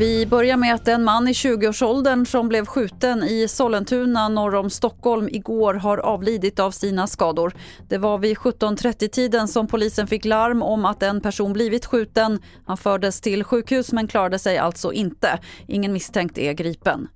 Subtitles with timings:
[0.00, 4.70] Vi börjar med att en man i 20-årsåldern som blev skjuten i Sollentuna norr om
[4.70, 7.52] Stockholm igår har avlidit av sina skador.
[7.88, 12.38] Det var vid 17.30-tiden som polisen fick larm om att en person blivit skjuten.
[12.66, 15.38] Han fördes till sjukhus men klarade sig alltså inte.
[15.68, 17.08] Ingen misstänkt är gripen.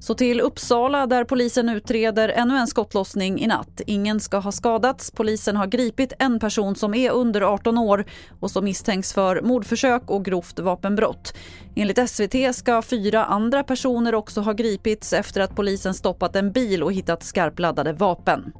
[0.00, 3.80] Så till Uppsala där polisen utreder ännu en skottlossning i natt.
[3.86, 5.10] Ingen ska ha skadats.
[5.10, 8.04] Polisen har gripit en person som är under 18 år
[8.40, 11.34] och som misstänks för mordförsök och grovt vapenbrott.
[11.76, 16.82] Enligt SVT ska fyra andra personer också ha gripits efter att polisen stoppat en bil
[16.82, 18.52] och hittat skarpladdade vapen.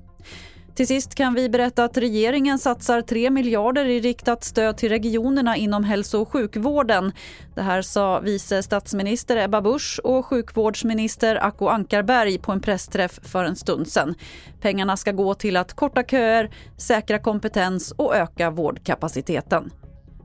[0.75, 5.57] Till sist kan vi berätta att regeringen satsar 3 miljarder i riktat stöd till regionerna
[5.57, 7.13] inom hälso och sjukvården.
[7.55, 13.45] Det här sa vice statsminister Ebba Busch och sjukvårdsminister Acko Ankarberg på en pressträff för
[13.45, 14.15] en stund sedan.
[14.61, 19.71] Pengarna ska gå till att korta köer, säkra kompetens och öka vårdkapaciteten.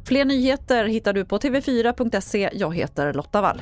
[0.08, 2.50] Fler nyheter hittar du på tv4.se.
[2.53, 3.61] Jag heter Lotta Wall.